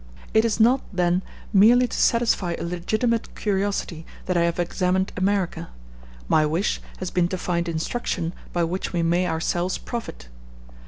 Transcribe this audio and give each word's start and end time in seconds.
It 0.33 0.45
is 0.45 0.59
not, 0.59 0.81
then, 0.91 1.21
merely 1.53 1.87
to 1.87 1.95
satisfy 1.95 2.55
a 2.57 2.63
legitimate 2.63 3.35
curiosity 3.35 4.03
that 4.25 4.35
I 4.35 4.45
have 4.45 4.57
examined 4.59 5.13
America; 5.15 5.69
my 6.27 6.43
wish 6.43 6.81
has 6.97 7.11
been 7.11 7.27
to 7.27 7.37
find 7.37 7.69
instruction 7.69 8.33
by 8.51 8.63
which 8.63 8.93
we 8.93 9.03
may 9.03 9.27
ourselves 9.27 9.77
profit. 9.77 10.27